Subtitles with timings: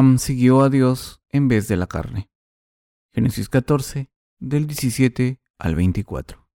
[0.00, 2.30] Abraham siguió a Dios en vez de la carne.
[3.12, 6.48] Génesis 14, del 17 al 24.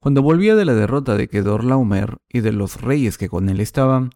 [0.00, 4.10] Cuando volvía de la derrota de Kedorlaomer y de los reyes que con él estaban,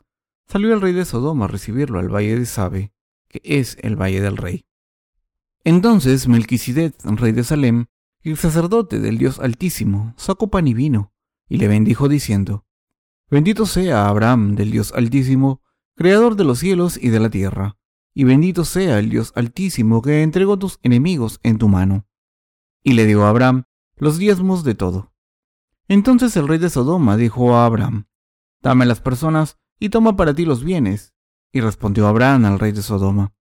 [0.46, 2.92] salió el rey de Sodoma a recibirlo al valle de Sabe,
[3.26, 4.66] que es el valle del rey.
[5.64, 7.86] Entonces Melquisedec, rey de Salem,
[8.22, 11.14] y el sacerdote del Dios Altísimo, sacó pan y vino,
[11.48, 12.66] y le bendijo diciendo,
[13.30, 15.62] Bendito sea Abraham del Dios Altísimo,
[15.98, 17.76] creador de los cielos y de la tierra,
[18.14, 22.06] y bendito sea el Dios Altísimo que entregó tus enemigos en tu mano.
[22.84, 23.64] Y le dio a Abraham
[23.96, 25.12] los diezmos de todo.
[25.88, 28.06] Entonces el rey de Sodoma dijo a Abraham,
[28.62, 31.14] Dame las personas y toma para ti los bienes.
[31.52, 33.32] Y respondió Abraham al rey de Sodoma,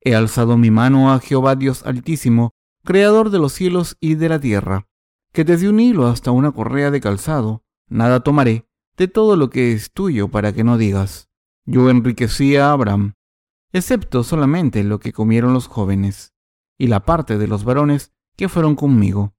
[0.00, 2.52] He alzado mi mano a Jehová Dios Altísimo,
[2.84, 4.86] Creador de los cielos y de la tierra,
[5.32, 9.72] que desde un hilo hasta una correa de calzado, nada tomaré de todo lo que
[9.72, 11.28] es tuyo para que no digas,
[11.64, 13.14] yo enriquecí a Abraham,
[13.72, 16.34] excepto solamente lo que comieron los jóvenes,
[16.78, 19.34] y la parte de los varones que fueron conmigo,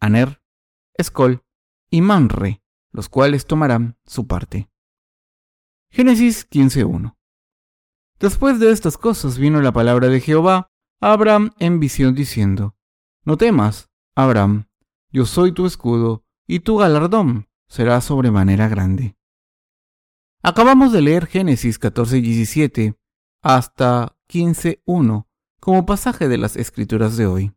[0.00, 0.42] Aner,
[0.94, 1.42] Escol
[1.90, 4.70] y Manre, los cuales tomarán su parte.
[5.90, 7.16] Génesis 15.1
[8.20, 12.76] Después de estas cosas vino la palabra de Jehová a Abraham en visión diciendo,
[13.24, 14.66] No temas, Abraham,
[15.10, 19.17] yo soy tu escudo, y tu galardón será sobremanera grande.
[20.42, 22.94] Acabamos de leer Génesis 14 y 17
[23.42, 25.26] hasta 15.1
[25.58, 27.52] como pasaje de las escrituras de hoy.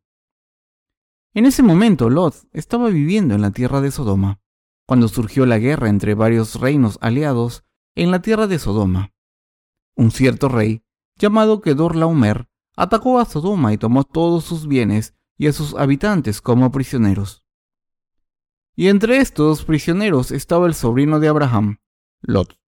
[1.35, 4.41] En ese momento Lot estaba viviendo en la tierra de Sodoma,
[4.87, 9.13] cuando surgió la guerra entre varios reinos aliados en la tierra de Sodoma.
[9.95, 10.83] Un cierto rey,
[11.17, 16.71] llamado Kedorlaomer, atacó a Sodoma y tomó todos sus bienes y a sus habitantes como
[16.71, 17.45] prisioneros.
[18.75, 21.77] Y entre estos prisioneros estaba el sobrino de Abraham,
[22.21, 22.60] Lot.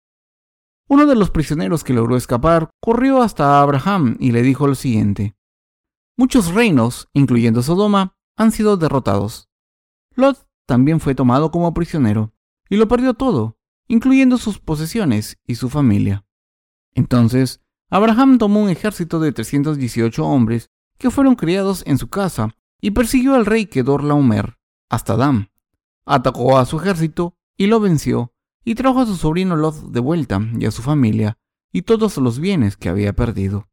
[0.87, 5.35] Uno de los prisioneros que logró escapar corrió hasta Abraham y le dijo lo siguiente.
[6.17, 9.49] Muchos reinos, incluyendo Sodoma, han sido derrotados.
[10.15, 12.33] Lot también fue tomado como prisionero
[12.69, 13.57] y lo perdió todo,
[13.87, 16.25] incluyendo sus posesiones y su familia.
[16.93, 22.91] Entonces, Abraham tomó un ejército de 318 hombres que fueron criados en su casa y
[22.91, 24.57] persiguió al rey Kedorlaomer
[24.89, 25.49] hasta Dam.
[26.05, 28.33] Atacó a su ejército y lo venció,
[28.63, 31.37] y trajo a su sobrino Lot de vuelta y a su familia
[31.71, 33.67] y todos los bienes que había perdido.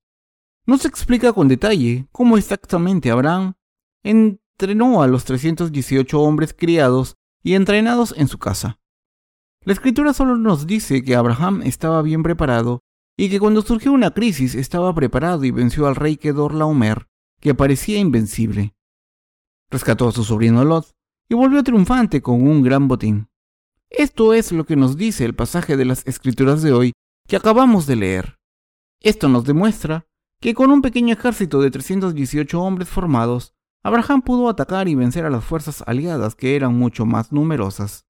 [0.67, 3.55] No se explica con detalle cómo exactamente Abraham
[4.03, 8.81] entrenó a los 318 hombres criados y entrenados en su casa.
[9.65, 12.83] La escritura solo nos dice que Abraham estaba bien preparado
[13.17, 17.06] y que cuando surgió una crisis estaba preparado y venció al rey Kedorlaomer,
[17.41, 18.75] que parecía invencible.
[19.71, 20.91] Rescató a su sobrino Lot
[21.29, 23.29] y volvió triunfante con un gran botín.
[23.91, 26.93] Esto es lo que nos dice el pasaje de las escrituras de hoy
[27.27, 28.39] que acabamos de leer.
[29.01, 30.06] Esto nos demuestra
[30.41, 33.53] que con un pequeño ejército de 318 hombres formados,
[33.83, 38.06] Abraham pudo atacar y vencer a las fuerzas aliadas que eran mucho más numerosas.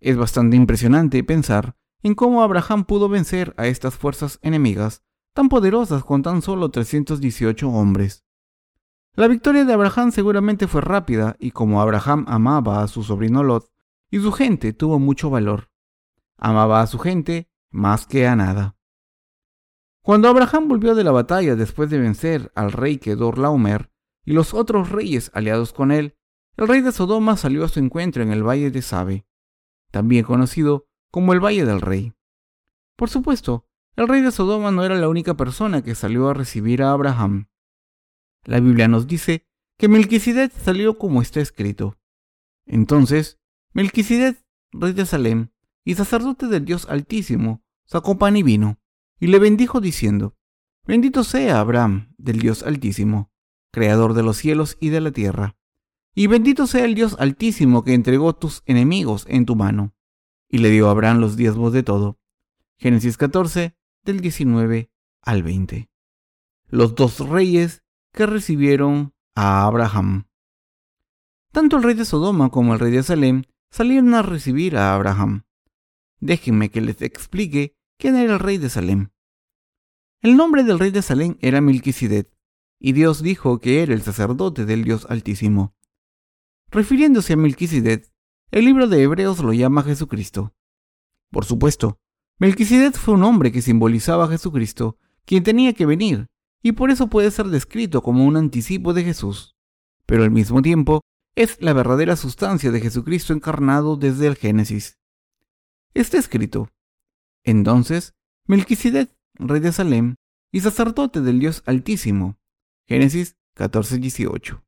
[0.00, 5.02] Es bastante impresionante pensar en cómo Abraham pudo vencer a estas fuerzas enemigas
[5.34, 8.24] tan poderosas con tan solo 318 hombres.
[9.14, 13.70] La victoria de Abraham seguramente fue rápida y como Abraham amaba a su sobrino Lot
[14.10, 15.70] y su gente tuvo mucho valor.
[16.36, 18.76] Amaba a su gente más que a nada.
[20.02, 23.90] Cuando Abraham volvió de la batalla después de vencer al rey Kedorlaomer
[24.24, 26.16] y los otros reyes aliados con él,
[26.56, 29.26] el rey de Sodoma salió a su encuentro en el valle de Sabe,
[29.90, 32.12] también conocido como el Valle del Rey.
[32.96, 33.66] Por supuesto,
[33.96, 37.48] el rey de Sodoma no era la única persona que salió a recibir a Abraham.
[38.44, 39.46] La Biblia nos dice
[39.76, 41.98] que Melquisedec salió como está escrito.
[42.66, 43.39] Entonces,
[43.72, 45.48] Melquisedec, rey de Salem
[45.84, 48.78] y sacerdote del Dios Altísimo, sacó pan y vino,
[49.18, 50.36] y le bendijo diciendo,
[50.86, 53.30] Bendito sea Abraham del Dios Altísimo,
[53.72, 55.56] creador de los cielos y de la tierra,
[56.14, 59.94] y bendito sea el Dios Altísimo que entregó tus enemigos en tu mano
[60.50, 62.18] y le dio a Abraham los diezmos de todo.
[62.76, 64.90] Génesis 14, del 19
[65.22, 65.88] al 20.
[66.68, 70.26] Los dos reyes que recibieron a Abraham.
[71.52, 75.44] Tanto el rey de Sodoma como el rey de Salem salieron a recibir a Abraham.
[76.20, 79.10] Déjenme que les explique quién era el rey de Salem.
[80.20, 82.28] El nombre del rey de Salem era Melquisedec,
[82.78, 85.74] y Dios dijo que era el sacerdote del Dios Altísimo.
[86.70, 88.12] Refiriéndose a Melquisedec,
[88.50, 90.54] el libro de Hebreos lo llama Jesucristo.
[91.30, 91.98] Por supuesto,
[92.38, 96.26] Melquisedec fue un hombre que simbolizaba a Jesucristo, quien tenía que venir,
[96.62, 99.56] y por eso puede ser descrito como un anticipo de Jesús.
[100.06, 101.02] Pero al mismo tiempo,
[101.34, 104.98] es la verdadera sustancia de Jesucristo encarnado desde el Génesis.
[105.94, 106.70] Está escrito.
[107.44, 108.14] Entonces,
[108.46, 110.16] Melquisedec, rey de Salem,
[110.52, 112.38] y sacerdote del Dios Altísimo.
[112.86, 114.62] Génesis 14:18.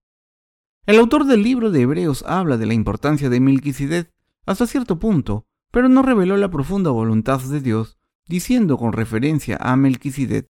[0.87, 4.13] El autor del libro de Hebreos habla de la importancia de Melquisedec
[4.47, 9.77] hasta cierto punto, pero no reveló la profunda voluntad de Dios, diciendo con referencia a
[9.77, 10.49] Melquisedec.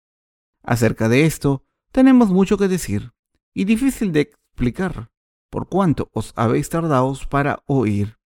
[0.64, 3.12] Acerca de esto, tenemos mucho que decir,
[3.54, 5.10] y difícil de explicar,
[5.50, 8.18] por cuanto os habéis tardado para oír.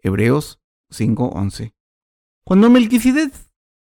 [0.00, 0.60] Hebreos
[0.90, 1.74] 5:11.
[2.44, 3.34] Cuando Melquisedec,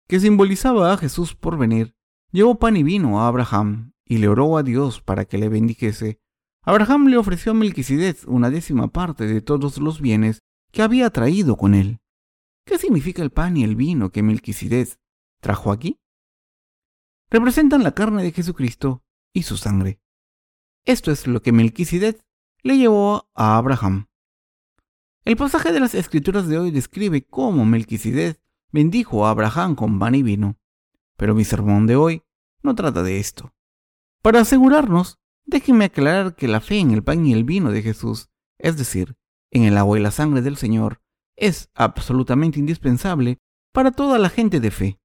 [0.07, 1.95] que simbolizaba a Jesús por venir,
[2.31, 6.19] llevó pan y vino a Abraham y le oró a Dios para que le bendijese,
[6.63, 10.41] Abraham le ofreció a Melquisedec una décima parte de todos los bienes
[10.71, 11.99] que había traído con él.
[12.65, 14.97] ¿Qué significa el pan y el vino que Melquisedec
[15.41, 15.99] trajo aquí?
[17.29, 19.99] Representan la carne de Jesucristo y su sangre.
[20.85, 22.24] Esto es lo que Melquisedec
[22.65, 24.07] le llevó a Abraham.
[25.23, 28.41] El pasaje de las escrituras de hoy describe cómo Melquisedec
[28.71, 30.57] bendijo a Abraham con pan y vino,
[31.15, 32.23] pero mi sermón de hoy
[32.63, 33.53] no trata de esto.
[34.23, 38.29] Para asegurarnos, déjenme aclarar que la fe en el pan y el vino de Jesús,
[38.57, 39.15] es decir,
[39.51, 41.03] en el agua y la sangre del Señor,
[41.35, 43.37] es absolutamente indispensable
[43.73, 44.99] para toda la gente de fe.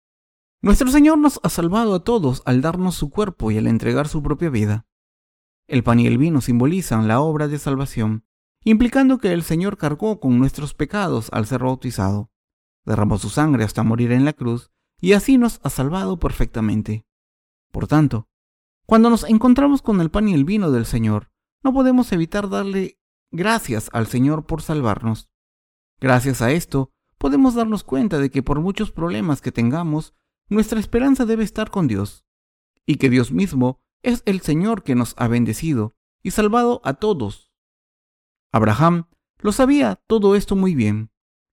[0.63, 4.23] Nuestro Señor nos ha salvado a todos al darnos su cuerpo y al entregar su
[4.23, 4.87] propia vida.
[5.71, 8.25] El pan y el vino simbolizan la obra de salvación,
[8.65, 12.33] implicando que el Señor cargó con nuestros pecados al ser bautizado,
[12.85, 17.07] derramó su sangre hasta morir en la cruz y así nos ha salvado perfectamente.
[17.71, 18.27] Por tanto,
[18.85, 21.31] cuando nos encontramos con el pan y el vino del Señor,
[21.63, 22.99] no podemos evitar darle
[23.31, 25.31] gracias al Señor por salvarnos.
[26.01, 30.15] Gracias a esto, podemos darnos cuenta de que por muchos problemas que tengamos,
[30.49, 32.25] nuestra esperanza debe estar con Dios,
[32.87, 37.53] y que Dios mismo es el Señor que nos ha bendecido y salvado a todos.
[38.53, 39.07] Abraham
[39.39, 41.11] lo sabía todo esto muy bien,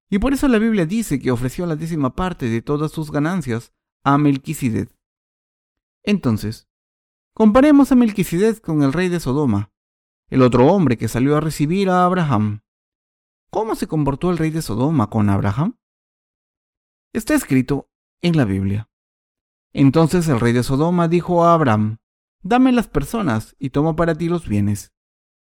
[0.09, 3.73] y por eso la Biblia dice que ofreció la décima parte de todas sus ganancias
[4.03, 4.89] a Melquisedec.
[6.03, 6.67] Entonces,
[7.33, 9.71] comparemos a Melquisedec con el rey de Sodoma,
[10.29, 12.61] el otro hombre que salió a recibir a Abraham.
[13.49, 15.77] ¿Cómo se comportó el rey de Sodoma con Abraham?
[17.13, 17.89] Está escrito
[18.21, 18.89] en la Biblia.
[19.73, 21.99] Entonces el rey de Sodoma dijo a Abraham,
[22.47, 24.94] dame las personas y toma para ti los bienes.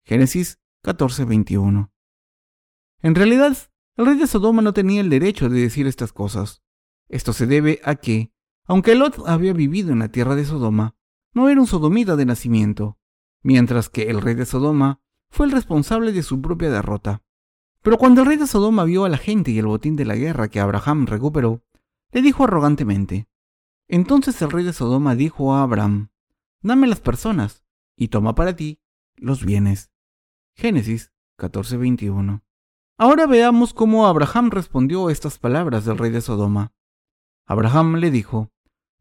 [0.06, 1.92] Génesis 14:21.
[3.02, 3.58] En realidad,
[3.98, 6.62] el rey de Sodoma no tenía el derecho de decir estas cosas.
[7.10, 8.32] Esto se debe a que,
[8.66, 10.96] aunque Lot había vivido en la tierra de Sodoma,
[11.34, 13.00] no era un sodomita de nacimiento,
[13.42, 17.24] mientras que el rey de Sodoma fue el responsable de su propia derrota.
[17.82, 20.16] Pero cuando el rey de Sodoma vio a la gente y el botín de la
[20.16, 21.64] guerra que Abraham recuperó,
[22.12, 23.28] le dijo arrogantemente,
[23.88, 26.11] entonces el rey de Sodoma dijo a Abraham,
[26.62, 27.64] dame las personas
[27.96, 28.80] y toma para ti
[29.16, 29.92] los bienes.
[30.56, 32.44] Génesis 14:21.
[32.98, 36.74] Ahora veamos cómo Abraham respondió a estas palabras del rey de Sodoma.
[37.48, 38.52] Abraham le dijo,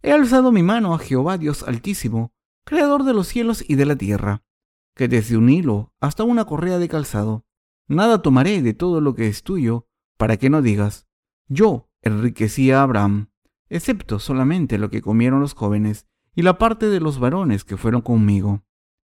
[0.03, 2.33] He alzado mi mano a Jehová Dios Altísimo,
[2.65, 4.43] Creador de los cielos y de la tierra,
[4.95, 7.45] que desde un hilo hasta una correa de calzado,
[7.89, 9.87] nada tomaré de todo lo que es tuyo,
[10.17, 11.07] para que no digas,
[11.49, 13.31] yo enriquecí a Abraham,
[13.69, 16.07] excepto solamente lo que comieron los jóvenes
[16.41, 18.65] y la parte de los varones que fueron conmigo,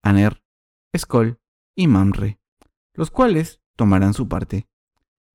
[0.03, 0.43] Aner,
[0.93, 1.41] Escol
[1.77, 2.41] y Mamre,
[2.95, 4.67] los cuales tomarán su parte.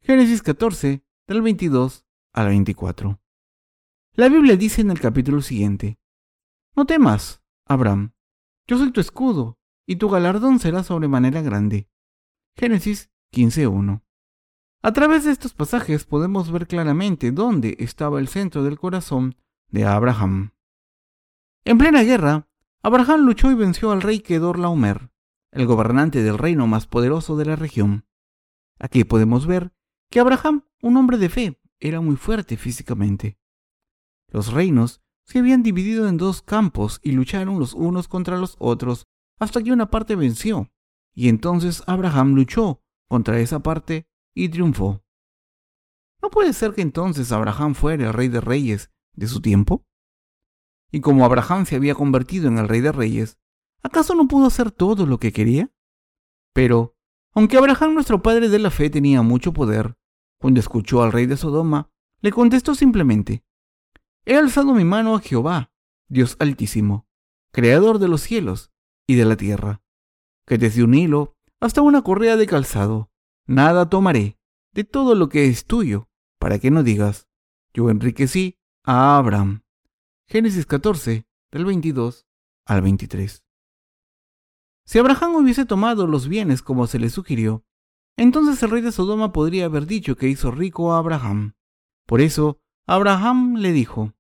[0.02, 3.22] Génesis 14, del 22 al 24.
[4.16, 5.98] La Biblia dice en el capítulo siguiente,
[6.76, 8.12] No temas, Abraham,
[8.68, 11.88] yo soy tu escudo, y tu galardón será sobremanera grande.
[12.58, 14.04] Génesis 15.1.
[14.82, 19.38] A través de estos pasajes podemos ver claramente dónde estaba el centro del corazón
[19.70, 20.52] de Abraham.
[21.68, 22.48] En plena guerra,
[22.82, 25.12] Abraham luchó y venció al rey Kedor Laomer,
[25.52, 28.06] el gobernante del reino más poderoso de la región.
[28.80, 29.74] Aquí podemos ver
[30.10, 33.38] que Abraham, un hombre de fe, era muy fuerte físicamente.
[34.30, 39.06] Los reinos se habían dividido en dos campos y lucharon los unos contra los otros
[39.38, 40.72] hasta que una parte venció,
[41.14, 45.04] y entonces Abraham luchó contra esa parte y triunfó.
[46.22, 49.86] ¿No puede ser que entonces Abraham fuera el rey de reyes de su tiempo?
[50.92, 53.38] Y como Abraham se había convertido en el rey de reyes,
[53.84, 55.72] ¿acaso no pudo hacer todo lo que quería?
[56.54, 56.96] Pero,
[57.34, 59.98] aunque Abraham nuestro padre de la fe tenía mucho poder,
[60.40, 61.90] cuando escuchó al rey de Sodoma,
[62.22, 63.44] le contestó simplemente,
[64.26, 65.72] He alzado mi mano a Jehová,
[66.10, 67.08] Dios altísimo,
[67.52, 68.72] creador de los cielos
[69.08, 69.82] y de la tierra,
[70.46, 73.10] que desde un hilo hasta una correa de calzado,
[73.46, 74.38] nada tomaré
[74.74, 77.28] de todo lo que es tuyo, para que no digas,
[77.74, 79.64] yo enriquecí a Abraham.
[80.30, 82.28] Génesis 14, del 22
[82.66, 83.46] al 23.
[84.84, 87.64] Si Abraham hubiese tomado los bienes como se le sugirió,
[88.18, 91.54] entonces el rey de Sodoma podría haber dicho que hizo rico a Abraham.
[92.06, 94.16] Por eso, Abraham le dijo,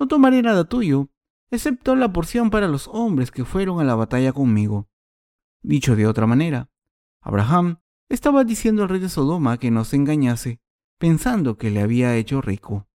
[0.00, 1.10] no tomaré nada tuyo,
[1.52, 4.88] excepto la porción para los hombres que fueron a la batalla conmigo.
[5.62, 6.70] Dicho de otra manera,
[7.20, 10.60] Abraham estaba diciendo al rey de Sodoma que no se engañase,
[10.98, 12.88] pensando que le había hecho rico.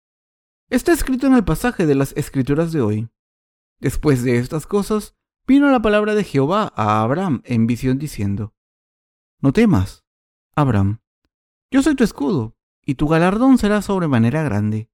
[0.70, 3.08] Está escrito en el pasaje de las escrituras de hoy.
[3.80, 8.54] Después de estas cosas, vino la palabra de Jehová a Abraham en visión diciendo,
[9.40, 10.04] No temas,
[10.54, 11.00] Abraham,
[11.72, 14.88] yo soy tu escudo, y tu galardón será sobremanera grande.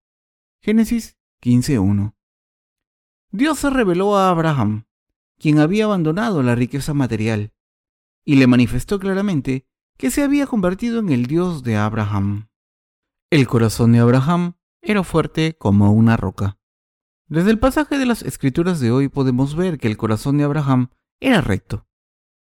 [0.63, 2.15] Génesis 15.1.
[3.31, 4.87] Dios se reveló a Abraham,
[5.39, 7.53] quien había abandonado la riqueza material,
[8.25, 9.67] y le manifestó claramente
[9.99, 12.49] que se había convertido en el Dios de Abraham.
[13.29, 14.55] El corazón de Abraham
[14.87, 16.59] era fuerte como una roca.
[17.27, 20.91] Desde el pasaje de las escrituras de hoy podemos ver que el corazón de Abraham
[21.19, 21.89] era recto.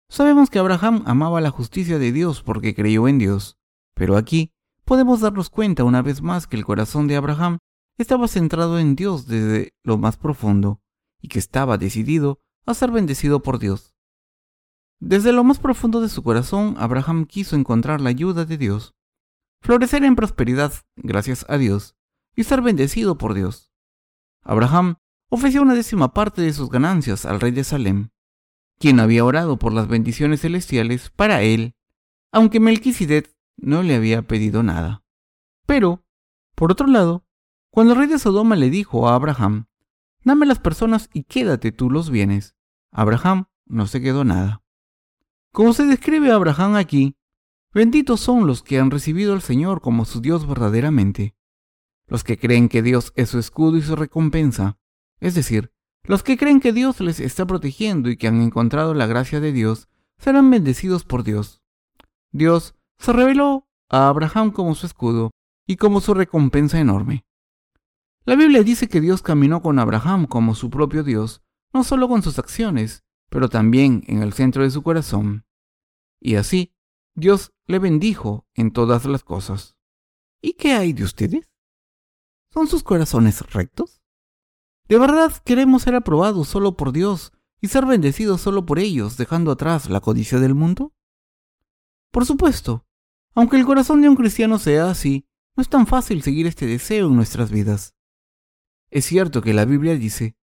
[0.09, 3.59] Sabemos que Abraham amaba la justicia de Dios porque creyó en Dios,
[3.95, 4.55] pero aquí
[4.87, 7.59] podemos darnos cuenta una vez más que el corazón de Abraham
[7.99, 10.81] estaba centrado en Dios desde lo más profundo
[11.21, 13.95] y que estaba decidido a ser bendecido por Dios.
[14.99, 18.95] Desde lo más profundo de su corazón, Abraham quiso encontrar la ayuda de Dios,
[19.61, 21.97] florecer en prosperidad gracias a Dios
[22.37, 23.73] y ser bendecido por Dios.
[24.43, 24.97] Abraham
[25.29, 28.11] ofreció una décima parte de sus ganancias al rey de Salem,
[28.79, 31.75] quien había orado por las bendiciones celestiales para él,
[32.33, 35.05] aunque Melquisedec no le había pedido nada.
[35.67, 36.05] Pero,
[36.55, 37.25] por otro lado,
[37.71, 39.67] cuando el rey de Sodoma le dijo a Abraham,
[40.25, 42.57] dame las personas y quédate tú los bienes,
[42.91, 44.63] Abraham no se quedó nada.
[45.53, 47.17] Como se describe a Abraham aquí,
[47.73, 51.37] benditos son los que han recibido al Señor como su Dios verdaderamente,
[52.11, 54.79] los que creen que Dios es su escudo y su recompensa,
[55.21, 59.07] es decir, los que creen que Dios les está protegiendo y que han encontrado la
[59.07, 59.89] gracia de Dios,
[60.19, 61.63] serán bendecidos por Dios.
[62.33, 65.31] Dios se reveló a Abraham como su escudo
[65.67, 67.25] y como su recompensa enorme.
[68.25, 72.23] La Biblia dice que Dios caminó con Abraham como su propio Dios, no solo con
[72.23, 75.45] sus acciones, pero también en el centro de su corazón.
[76.21, 76.75] Y así,
[77.15, 79.77] Dios le bendijo en todas las cosas.
[80.43, 81.50] ¿Y qué hay de ustedes?
[82.53, 84.03] ¿Son sus corazones rectos?
[84.89, 89.53] ¿De verdad queremos ser aprobados solo por Dios y ser bendecidos solo por ellos, dejando
[89.53, 90.93] atrás la codicia del mundo?
[92.11, 92.87] Por supuesto,
[93.35, 97.07] aunque el corazón de un cristiano sea así, no es tan fácil seguir este deseo
[97.07, 97.95] en nuestras vidas.
[98.91, 100.37] Es cierto que la Biblia dice,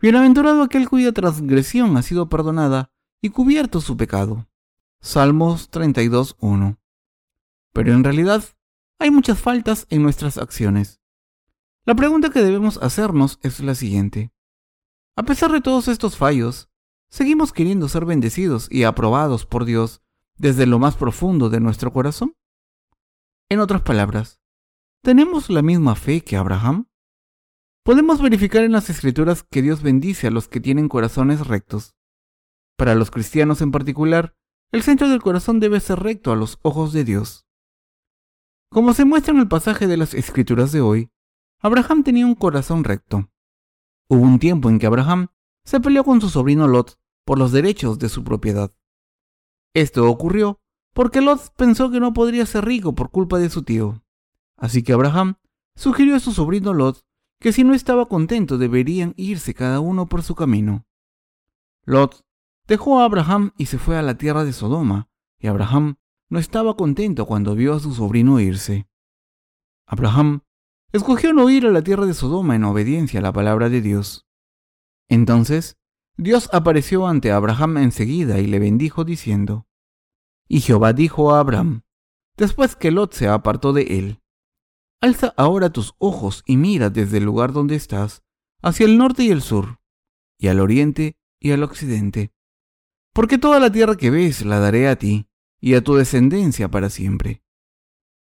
[0.00, 2.90] Bienaventurado aquel cuya transgresión ha sido perdonada
[3.20, 4.48] y cubierto su pecado.
[5.02, 6.78] Salmos 32.1.
[7.74, 8.42] Pero en realidad
[8.98, 10.99] hay muchas faltas en nuestras acciones.
[11.86, 14.32] La pregunta que debemos hacernos es la siguiente.
[15.16, 16.68] A pesar de todos estos fallos,
[17.08, 20.02] ¿seguimos queriendo ser bendecidos y aprobados por Dios
[20.36, 22.36] desde lo más profundo de nuestro corazón?
[23.48, 24.40] En otras palabras,
[25.02, 26.86] ¿tenemos la misma fe que Abraham?
[27.82, 31.96] Podemos verificar en las escrituras que Dios bendice a los que tienen corazones rectos.
[32.76, 34.36] Para los cristianos en particular,
[34.70, 37.46] el centro del corazón debe ser recto a los ojos de Dios.
[38.70, 41.10] Como se muestra en el pasaje de las escrituras de hoy,
[41.62, 43.30] Abraham tenía un corazón recto.
[44.08, 45.28] Hubo un tiempo en que Abraham
[45.64, 48.72] se peleó con su sobrino Lot por los derechos de su propiedad.
[49.74, 50.60] Esto ocurrió
[50.94, 54.02] porque Lot pensó que no podría ser rico por culpa de su tío.
[54.56, 55.36] Así que Abraham
[55.76, 57.04] sugirió a su sobrino Lot
[57.40, 60.86] que si no estaba contento deberían irse cada uno por su camino.
[61.84, 62.24] Lot
[62.66, 65.96] dejó a Abraham y se fue a la tierra de Sodoma, y Abraham
[66.28, 68.88] no estaba contento cuando vio a su sobrino irse.
[69.86, 70.42] Abraham
[70.92, 74.26] escogió no ir a la tierra de Sodoma en obediencia a la palabra de Dios.
[75.08, 75.78] Entonces,
[76.16, 79.66] Dios apareció ante Abraham enseguida y le bendijo diciendo,
[80.48, 81.82] Y Jehová dijo a Abraham,
[82.36, 84.20] después que Lot se apartó de él,
[85.00, 88.22] Alza ahora tus ojos y mira desde el lugar donde estás,
[88.60, 89.80] hacia el norte y el sur,
[90.38, 92.34] y al oriente y al occidente.
[93.14, 95.26] Porque toda la tierra que ves la daré a ti
[95.58, 97.42] y a tu descendencia para siempre.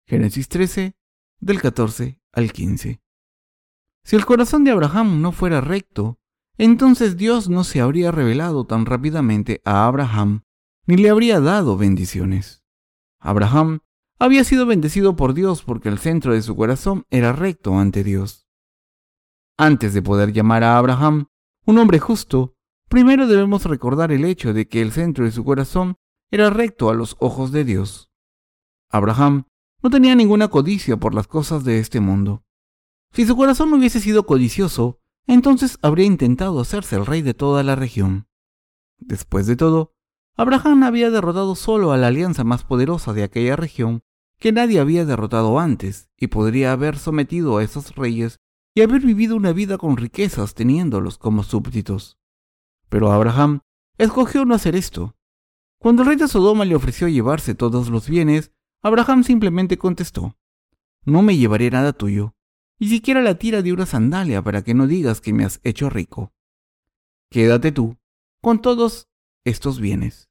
[0.07, 0.97] Génesis 13,
[1.40, 3.01] del 14 al 15.
[4.05, 6.19] Si el corazón de Abraham no fuera recto,
[6.59, 10.43] entonces Dios no se habría revelado tan rápidamente a Abraham,
[10.87, 12.65] ni le habría dado bendiciones.
[13.19, 13.81] Abraham
[14.19, 18.49] había sido bendecido por Dios porque el centro de su corazón era recto ante Dios.
[19.57, 21.27] Antes de poder llamar a Abraham
[21.65, 22.55] un hombre justo,
[22.89, 25.97] primero debemos recordar el hecho de que el centro de su corazón
[26.31, 28.11] era recto a los ojos de Dios.
[28.91, 29.45] Abraham
[29.83, 32.45] no tenía ninguna codicia por las cosas de este mundo.
[33.12, 37.77] Si su corazón hubiese sido codicioso, entonces habría intentado hacerse el rey de toda la
[37.77, 38.27] región.
[38.99, 39.95] Después de todo,
[40.37, 44.03] Abraham había derrotado solo a la alianza más poderosa de aquella región
[44.39, 48.41] que nadie había derrotado antes y podría haber sometido a esos reyes
[48.75, 52.19] y haber vivido una vida con riquezas teniéndolos como súbditos.
[52.89, 53.61] Pero Abraham
[53.99, 55.17] escogió no hacer esto.
[55.79, 60.37] Cuando el rey de Sodoma le ofreció llevarse todos los bienes, Abraham simplemente contestó,
[61.05, 62.35] No me llevaré nada tuyo,
[62.81, 65.89] ni siquiera la tira de una sandalia para que no digas que me has hecho
[65.89, 66.33] rico.
[67.31, 67.97] Quédate tú
[68.41, 69.09] con todos
[69.45, 70.29] estos bienes.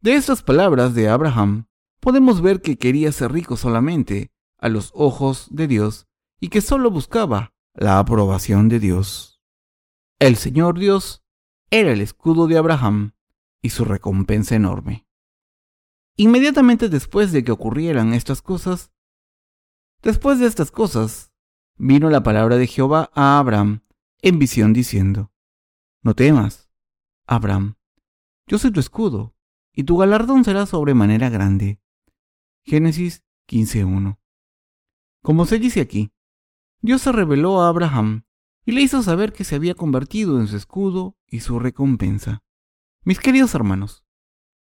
[0.00, 1.66] De estas palabras de Abraham,
[1.98, 6.06] podemos ver que quería ser rico solamente a los ojos de Dios
[6.40, 9.40] y que solo buscaba la aprobación de Dios.
[10.18, 11.24] El Señor Dios
[11.70, 13.12] era el escudo de Abraham
[13.62, 15.07] y su recompensa enorme.
[16.20, 18.90] Inmediatamente después de que ocurrieran estas cosas,
[20.02, 21.32] después de estas cosas,
[21.76, 23.84] vino la palabra de Jehová a Abraham
[24.20, 25.30] en visión diciendo,
[26.02, 26.68] No temas,
[27.24, 27.76] Abraham,
[28.48, 29.36] yo soy tu escudo,
[29.72, 31.80] y tu galardón será sobremanera grande.
[32.64, 34.18] Génesis 15.1.
[35.22, 36.10] Como se dice aquí,
[36.80, 38.24] Dios se reveló a Abraham
[38.66, 42.42] y le hizo saber que se había convertido en su escudo y su recompensa.
[43.04, 44.04] Mis queridos hermanos,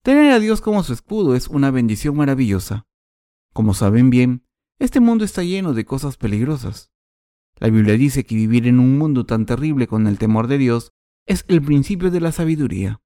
[0.03, 2.86] tener a Dios como su escudo es una bendición maravillosa.
[3.53, 4.45] Como saben bien,
[4.79, 6.91] este mundo está lleno de cosas peligrosas.
[7.55, 10.91] La Biblia dice que vivir en un mundo tan terrible con el temor de Dios
[11.25, 13.01] es el principio de la sabiduría.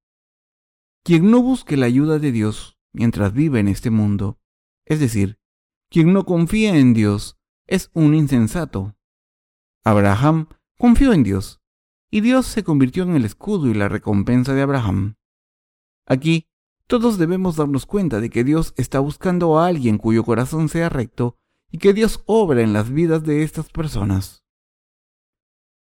[1.04, 4.40] Quien no busque la ayuda de Dios mientras vive en este mundo,
[4.84, 5.38] es decir,
[5.90, 8.96] quien no confía en Dios, es un insensato.
[9.84, 11.60] Abraham confió en Dios,
[12.10, 15.16] y Dios se convirtió en el escudo y la recompensa de Abraham.
[16.06, 16.47] Aquí,
[16.88, 21.36] todos debemos darnos cuenta de que Dios está buscando a alguien cuyo corazón sea recto
[21.70, 24.42] y que Dios obra en las vidas de estas personas.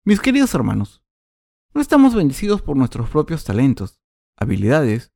[0.04, 1.02] Mis queridos hermanos,
[1.74, 4.02] no estamos bendecidos por nuestros propios talentos,
[4.36, 5.14] habilidades,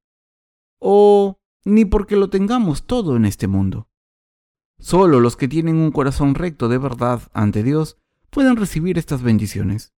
[0.79, 3.89] o ni porque lo tengamos todo en este mundo.
[4.79, 7.97] Solo los que tienen un corazón recto de verdad ante Dios
[8.29, 9.93] pueden recibir estas bendiciones.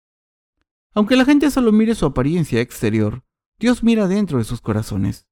[0.94, 3.24] Aunque la gente solo mire su apariencia exterior,
[3.58, 5.28] Dios mira dentro de sus corazones.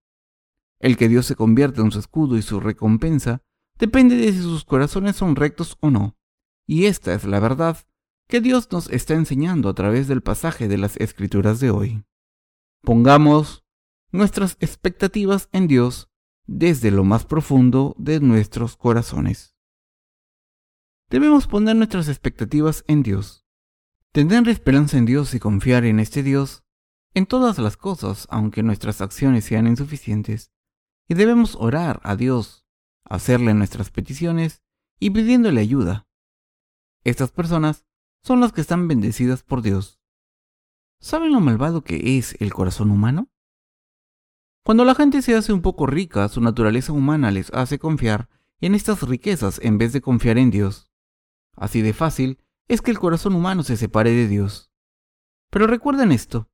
[0.80, 3.42] El que Dios se convierta en su escudo y su recompensa
[3.78, 6.16] depende de si sus corazones son rectos o no.
[6.66, 7.78] Y esta es la verdad
[8.28, 12.04] que Dios nos está enseñando a través del pasaje de las Escrituras de hoy.
[12.82, 13.64] Pongamos
[14.10, 16.10] nuestras expectativas en Dios
[16.46, 19.54] desde lo más profundo de nuestros corazones.
[21.10, 23.44] Debemos poner nuestras expectativas en Dios,
[24.12, 26.62] tener esperanza en Dios y confiar en este Dios
[27.14, 30.52] en todas las cosas, aunque nuestras acciones sean insuficientes,
[31.10, 32.64] y debemos orar a Dios,
[33.04, 34.62] hacerle nuestras peticiones
[35.00, 36.06] y pidiéndole ayuda.
[37.02, 37.84] Estas personas
[38.22, 40.00] son las que están bendecidas por Dios.
[41.00, 43.28] ¿Saben lo malvado que es el corazón humano?
[44.64, 48.28] Cuando la gente se hace un poco rica, su naturaleza humana les hace confiar
[48.60, 50.92] en estas riquezas en vez de confiar en Dios.
[51.56, 54.70] Así de fácil es que el corazón humano se separe de Dios.
[55.50, 56.48] Pero recuerden esto,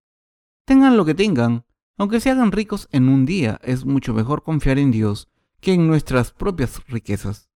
[0.64, 1.65] tengan lo que tengan,
[1.96, 5.28] aunque se hagan ricos en un día, es mucho mejor confiar en Dios
[5.60, 7.50] que en nuestras propias riquezas.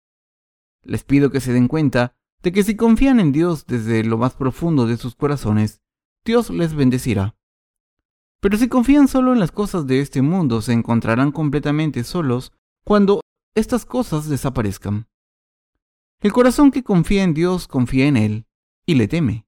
[0.84, 4.34] Les pido que se den cuenta de que si confían en Dios desde lo más
[4.36, 5.82] profundo de sus corazones,
[6.24, 7.36] Dios les bendecirá.
[8.40, 13.22] Pero si confían solo en las cosas de este mundo, se encontrarán completamente solos cuando
[13.56, 15.08] estas cosas desaparezcan.
[16.20, 18.46] El corazón que confía en Dios confía en Él
[18.86, 19.48] y le teme.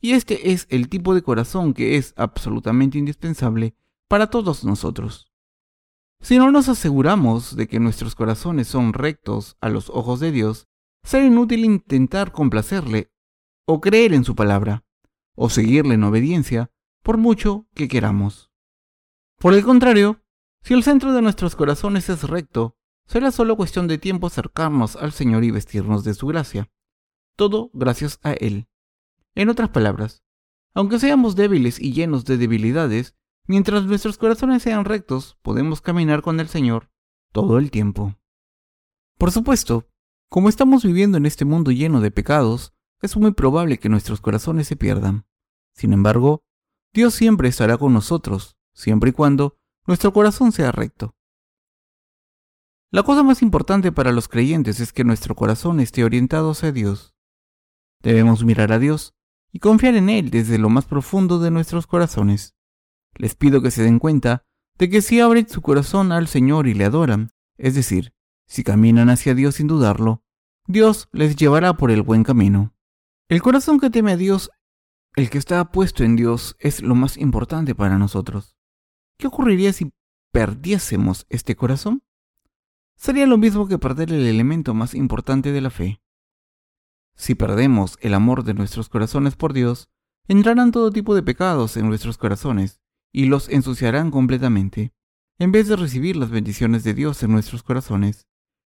[0.00, 3.74] Y este es el tipo de corazón que es absolutamente indispensable
[4.08, 5.32] para todos nosotros.
[6.20, 10.66] Si no nos aseguramos de que nuestros corazones son rectos a los ojos de Dios,
[11.02, 13.12] será inútil intentar complacerle
[13.66, 14.84] o creer en su palabra,
[15.34, 16.70] o seguirle en obediencia,
[17.02, 18.50] por mucho que queramos.
[19.38, 20.22] Por el contrario,
[20.62, 25.12] si el centro de nuestros corazones es recto, será solo cuestión de tiempo acercarnos al
[25.12, 26.70] Señor y vestirnos de su gracia.
[27.36, 28.68] Todo gracias a Él.
[29.34, 30.24] En otras palabras,
[30.74, 33.15] aunque seamos débiles y llenos de debilidades,
[33.46, 36.90] mientras nuestros corazones sean rectos, podemos caminar con el Señor
[37.32, 38.16] todo el tiempo.
[39.18, 39.88] Por supuesto,
[40.28, 44.66] como estamos viviendo en este mundo lleno de pecados, es muy probable que nuestros corazones
[44.66, 45.26] se pierdan.
[45.74, 46.44] Sin embargo,
[46.92, 51.14] Dios siempre estará con nosotros, siempre y cuando nuestro corazón sea recto.
[52.90, 57.14] La cosa más importante para los creyentes es que nuestro corazón esté orientado hacia Dios.
[58.00, 59.14] Debemos mirar a Dios
[59.52, 62.55] y confiar en Él desde lo más profundo de nuestros corazones.
[63.16, 64.44] Les pido que se den cuenta
[64.78, 68.12] de que si abren su corazón al Señor y le adoran, es decir,
[68.46, 70.22] si caminan hacia Dios sin dudarlo,
[70.66, 72.74] Dios les llevará por el buen camino.
[73.28, 74.50] El corazón que teme a Dios,
[75.14, 78.56] el que está puesto en Dios, es lo más importante para nosotros.
[79.18, 79.92] ¿Qué ocurriría si
[80.32, 82.02] perdiésemos este corazón?
[82.96, 86.02] Sería lo mismo que perder el elemento más importante de la fe.
[87.14, 89.88] Si perdemos el amor de nuestros corazones por Dios,
[90.28, 92.80] entrarán todo tipo de pecados en nuestros corazones
[93.16, 94.92] y los ensuciarán completamente.
[95.38, 98.26] En vez de recibir las bendiciones de Dios en nuestros corazones,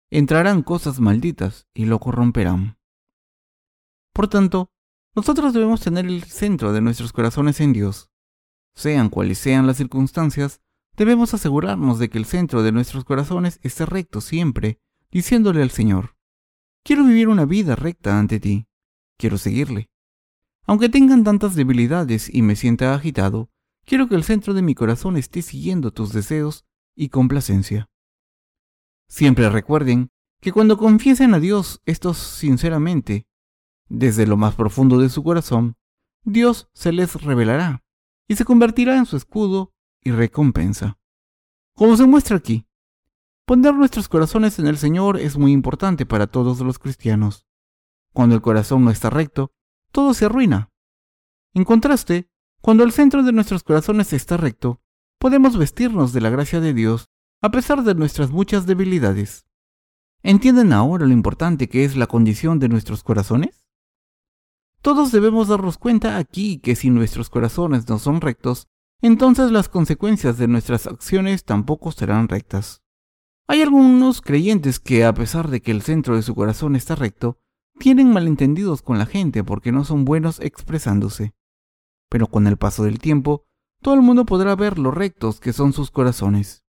[0.08, 2.78] entrarán cosas malditas y lo corromperán.
[4.14, 4.72] Por tanto,
[5.14, 8.10] nosotros debemos tener el centro de nuestros corazones en Dios.
[8.74, 10.62] Sean cuales sean las circunstancias,
[10.96, 14.80] debemos asegurarnos de que el centro de nuestros corazones esté recto siempre,
[15.10, 16.16] diciéndole al Señor,
[16.84, 18.66] quiero vivir una vida recta ante ti,
[19.18, 19.90] quiero seguirle.
[20.64, 23.50] Aunque tengan tantas debilidades y me sienta agitado,
[23.88, 27.88] quiero que el centro de mi corazón esté siguiendo tus deseos y complacencia.
[29.08, 30.10] Siempre recuerden
[30.42, 33.26] que cuando confiesen a Dios estos sinceramente,
[33.88, 35.76] desde lo más profundo de su corazón,
[36.22, 37.82] Dios se les revelará
[38.28, 39.72] y se convertirá en su escudo
[40.02, 40.98] y recompensa.
[41.74, 42.66] Como se muestra aquí,
[43.46, 47.46] poner nuestros corazones en el Señor es muy importante para todos los cristianos.
[48.12, 49.54] Cuando el corazón no está recto,
[49.92, 50.70] todo se arruina.
[51.54, 52.28] En contraste,
[52.60, 54.82] cuando el centro de nuestros corazones está recto,
[55.18, 57.08] podemos vestirnos de la gracia de Dios
[57.40, 59.46] a pesar de nuestras muchas debilidades.
[60.22, 63.66] ¿Entienden ahora lo importante que es la condición de nuestros corazones?
[64.82, 68.66] Todos debemos darnos cuenta aquí que si nuestros corazones no son rectos,
[69.00, 72.82] entonces las consecuencias de nuestras acciones tampoco serán rectas.
[73.46, 77.38] Hay algunos creyentes que, a pesar de que el centro de su corazón está recto,
[77.78, 81.32] tienen malentendidos con la gente porque no son buenos expresándose.
[82.08, 83.44] Pero con el paso del tiempo,
[83.82, 86.64] todo el mundo podrá ver lo rectos que son sus corazones.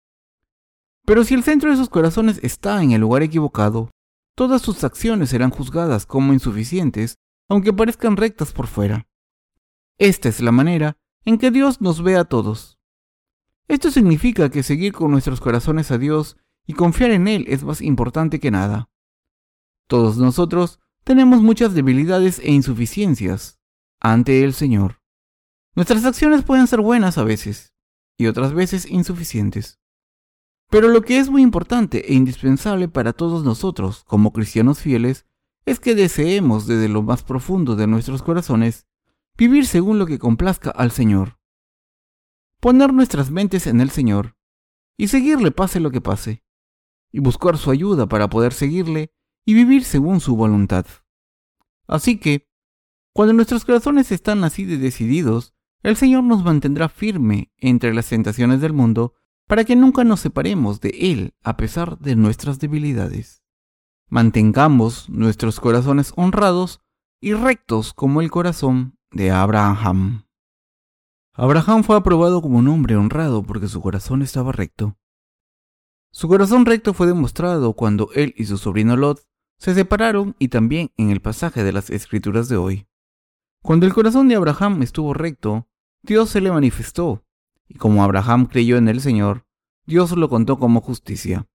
[1.05, 3.91] Pero si el centro de sus corazones está en el lugar equivocado,
[4.35, 7.19] todas sus acciones serán juzgadas como insuficientes
[7.49, 9.07] aunque parezcan rectas por fuera.
[9.99, 12.79] Esta es la manera en que Dios nos ve a todos.
[13.69, 17.81] Esto significa que seguir con nuestros corazones a Dios y confiar en Él es más
[17.81, 18.89] importante que nada.
[19.87, 23.61] Todos nosotros tenemos muchas debilidades e insuficiencias
[24.01, 25.04] ante el Señor.
[25.75, 27.75] Nuestras acciones pueden ser buenas a veces
[28.17, 29.81] y otras veces insuficientes.
[30.71, 35.27] Pero lo que es muy importante e indispensable para todos nosotros como cristianos fieles
[35.67, 38.87] es que deseemos desde lo más profundo de nuestros corazones
[39.37, 41.39] vivir según lo que complazca al Señor.
[42.61, 44.37] Poner nuestras mentes en el Señor
[44.97, 46.45] y seguirle pase lo que pase,
[47.11, 49.13] y buscar su ayuda para poder seguirle
[49.45, 50.87] y vivir según su voluntad.
[51.87, 52.49] Así que,
[53.13, 55.54] cuando nuestros corazones están así de decididos,
[55.85, 59.15] el Señor nos mantendrá firme entre las tentaciones del mundo
[59.47, 63.45] para que nunca nos separemos de Él a pesar de nuestras debilidades.
[64.09, 66.81] Mantengamos nuestros corazones honrados
[67.21, 70.27] y rectos como el corazón de Abraham.
[71.35, 74.97] Abraham fue aprobado como un hombre honrado porque su corazón estaba recto.
[76.13, 79.21] Su corazón recto fue demostrado cuando él y su sobrino Lot
[79.59, 82.87] se separaron y también en el pasaje de las escrituras de hoy.
[83.63, 85.69] Cuando el corazón de Abraham estuvo recto,
[86.07, 87.25] Dios se le manifestó,
[87.67, 89.47] y como Abraham creyó en el Señor,
[89.87, 91.49] Dios lo contó como justicia.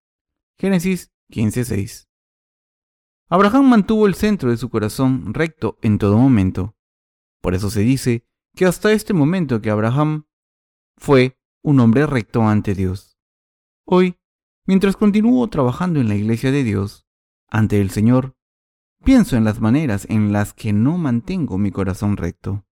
[0.58, 2.08] Génesis 15:6
[3.28, 6.76] Abraham mantuvo el centro de su corazón recto en todo momento.
[7.42, 10.26] Por eso se dice que hasta este momento que Abraham
[10.98, 13.20] fue un hombre recto ante Dios.
[13.86, 14.18] Hoy,
[14.66, 17.06] mientras continúo trabajando en la iglesia de Dios,
[17.50, 18.36] ante el Señor,
[19.04, 22.66] pienso en las maneras en las que no mantengo mi corazón recto.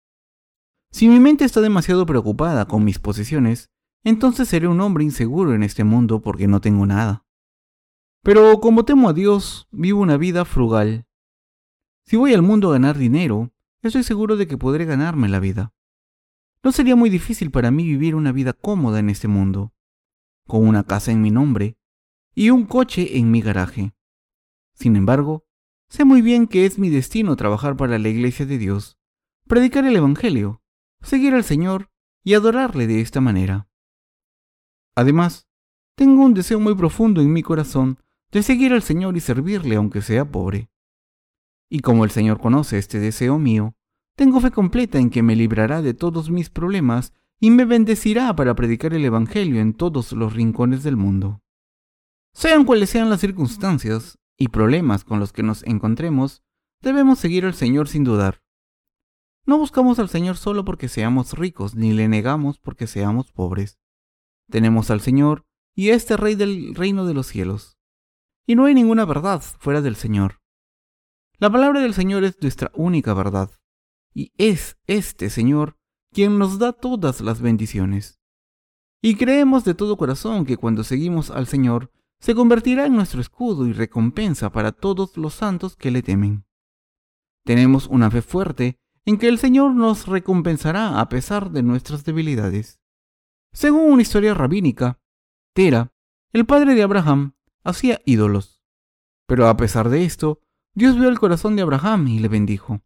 [0.92, 3.70] Si mi mente está demasiado preocupada con mis posesiones,
[4.04, 7.26] entonces seré un hombre inseguro en este mundo porque no tengo nada.
[8.24, 11.06] Pero como temo a Dios, vivo una vida frugal.
[12.06, 15.74] Si voy al mundo a ganar dinero, estoy seguro de que podré ganarme la vida.
[16.64, 19.74] No sería muy difícil para mí vivir una vida cómoda en este mundo,
[20.46, 21.78] con una casa en mi nombre
[22.34, 23.94] y un coche en mi garaje.
[24.74, 25.46] Sin embargo,
[25.90, 28.98] sé muy bien que es mi destino trabajar para la iglesia de Dios,
[29.48, 30.62] predicar el Evangelio,
[31.08, 31.90] seguir al Señor
[32.24, 33.68] y adorarle de esta manera.
[34.96, 35.48] Además,
[35.96, 38.00] tengo un deseo muy profundo en mi corazón
[38.32, 40.70] de seguir al Señor y servirle aunque sea pobre.
[41.70, 43.76] Y como el Señor conoce este deseo mío,
[44.16, 48.56] tengo fe completa en que me librará de todos mis problemas y me bendecirá para
[48.56, 51.42] predicar el Evangelio en todos los rincones del mundo.
[52.34, 56.44] Sean cuales sean las circunstancias y problemas con los que nos encontremos,
[56.82, 58.42] debemos seguir al Señor sin dudar.
[59.48, 63.80] No buscamos al Señor solo porque seamos ricos, ni le negamos porque seamos pobres.
[64.48, 67.78] Tenemos al Señor y a este Rey del reino de los cielos
[68.48, 70.40] y no hay ninguna verdad fuera del Señor.
[71.38, 73.52] La palabra del Señor es nuestra única verdad,
[74.14, 75.78] y es este Señor
[76.14, 78.20] quien nos da todas las bendiciones.
[79.02, 83.68] Y creemos de todo corazón que cuando seguimos al Señor, se convertirá en nuestro escudo
[83.68, 86.46] y recompensa para todos los santos que le temen.
[87.44, 92.82] tenemos una fe fuerte en que el Señor nos recompensará a pesar de nuestras debilidades.
[93.54, 95.00] Según una historia rabínica,
[95.54, 95.94] Tera,
[96.34, 98.62] el padre de Abraham, hacía ídolos.
[99.26, 100.42] Pero a pesar de esto,
[100.74, 102.82] Dios vio el corazón de Abraham y le bendijo.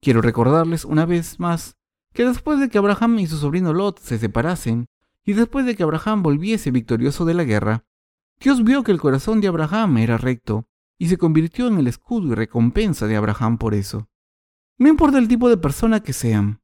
[0.00, 1.76] Quiero recordarles una vez más
[2.12, 4.86] que después de que Abraham y su sobrino Lot se separasen,
[5.24, 7.84] y después de que Abraham volviese victorioso de la guerra,
[8.40, 10.66] Dios vio que el corazón de Abraham era recto,
[10.98, 14.08] y se convirtió en el escudo y recompensa de Abraham por eso.
[14.78, 16.62] No importa el tipo de persona que sean,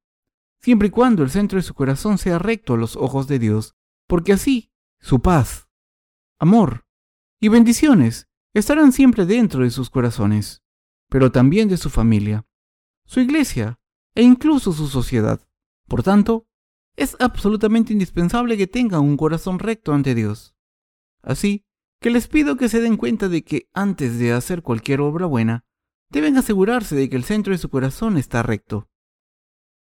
[0.61, 3.77] siempre y cuando el centro de su corazón sea recto a los ojos de Dios,
[4.07, 5.69] porque así su paz,
[6.39, 6.87] amor
[7.41, 10.63] y bendiciones estarán siempre dentro de sus corazones,
[11.09, 12.47] pero también de su familia,
[13.05, 13.81] su iglesia
[14.15, 15.41] e incluso su sociedad.
[15.87, 16.49] Por tanto,
[16.97, 20.55] es absolutamente indispensable que tengan un corazón recto ante Dios.
[21.23, 21.65] Así
[22.01, 25.65] que les pido que se den cuenta de que antes de hacer cualquier obra buena,
[26.11, 28.89] deben asegurarse de que el centro de su corazón está recto.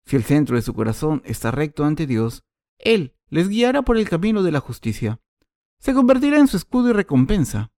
[0.06, 2.44] Si el centro de su corazón está recto ante Dios,
[2.78, 5.22] Él les guiará por el camino de la justicia.
[5.80, 7.72] Se convertirá en su escudo y recompensa.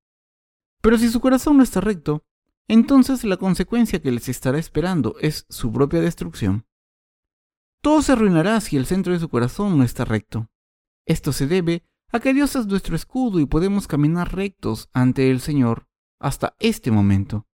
[0.81, 2.25] Pero si su corazón no está recto,
[2.67, 6.65] entonces la consecuencia que les estará esperando es su propia destrucción.
[7.81, 10.49] Todo se arruinará si el centro de su corazón no está recto.
[11.05, 15.41] Esto se debe a que Dios es nuestro escudo y podemos caminar rectos ante el
[15.41, 15.87] Señor
[16.19, 17.47] hasta este momento.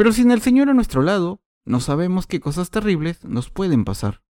[0.00, 4.22] Pero sin el Señor a nuestro lado, no sabemos qué cosas terribles nos pueden pasar.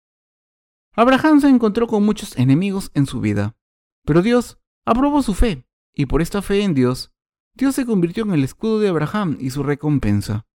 [0.95, 3.55] Abraham se encontró con muchos enemigos en su vida,
[4.03, 7.13] pero Dios aprobó su fe, y por esta fe en Dios,
[7.53, 10.47] Dios se convirtió en el escudo de Abraham y su recompensa.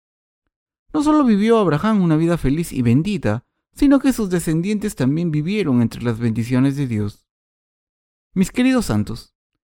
[0.92, 5.81] No solo vivió Abraham una vida feliz y bendita, sino que sus descendientes también vivieron
[5.81, 7.29] entre las bendiciones de Dios.
[8.33, 9.33] Mis queridos santos,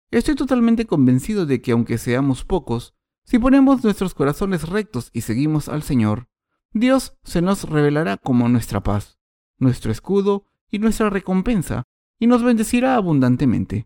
[0.10, 2.97] estoy totalmente convencido de que aunque seamos pocos,
[3.28, 6.30] si ponemos nuestros corazones rectos y seguimos al Señor,
[6.72, 9.20] Dios se nos revelará como nuestra paz,
[9.58, 11.84] nuestro escudo y nuestra recompensa,
[12.20, 13.86] y nos bendecirá abundantemente.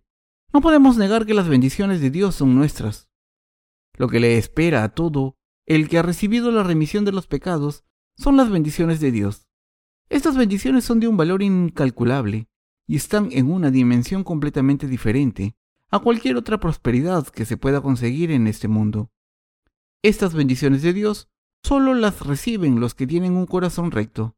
[0.53, 3.09] No podemos negar que las bendiciones de Dios son nuestras,
[3.97, 7.83] lo que le espera a todo el que ha recibido la remisión de los pecados
[8.17, 9.47] son las bendiciones de Dios.
[10.09, 12.47] Estas bendiciones son de un valor incalculable
[12.85, 15.55] y están en una dimensión completamente diferente
[15.89, 19.11] a cualquier otra prosperidad que se pueda conseguir en este mundo.
[20.03, 21.29] Estas bendiciones de Dios
[21.63, 24.35] solo las reciben los que tienen un corazón recto.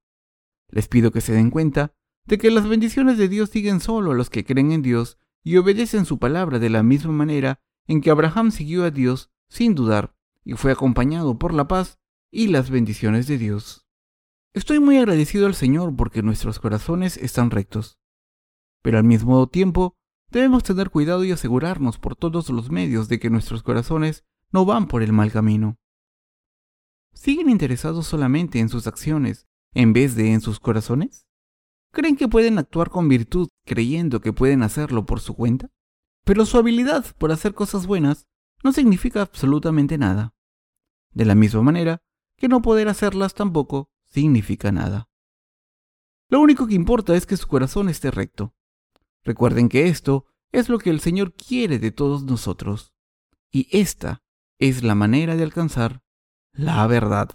[0.68, 1.94] Les pido que se den cuenta
[2.26, 5.56] de que las bendiciones de Dios siguen solo a los que creen en Dios y
[5.56, 10.16] obedecen su palabra de la misma manera en que Abraham siguió a Dios sin dudar,
[10.44, 12.00] y fue acompañado por la paz
[12.32, 13.86] y las bendiciones de Dios.
[14.54, 18.00] Estoy muy agradecido al Señor porque nuestros corazones están rectos,
[18.82, 19.96] pero al mismo tiempo
[20.30, 24.88] debemos tener cuidado y asegurarnos por todos los medios de que nuestros corazones no van
[24.88, 25.78] por el mal camino.
[27.12, 31.28] ¿Siguen interesados solamente en sus acciones en vez de en sus corazones?
[31.92, 35.70] ¿Creen que pueden actuar con virtud creyendo que pueden hacerlo por su cuenta?
[36.24, 38.28] Pero su habilidad por hacer cosas buenas
[38.64, 40.34] no significa absolutamente nada.
[41.12, 42.02] De la misma manera
[42.38, 45.10] que no poder hacerlas tampoco significa nada.
[46.30, 48.56] Lo único que importa es que su corazón esté recto.
[49.24, 52.94] Recuerden que esto es lo que el Señor quiere de todos nosotros.
[53.52, 54.23] Y esta
[54.70, 56.00] es la manera de alcanzar
[56.54, 57.30] la verdad.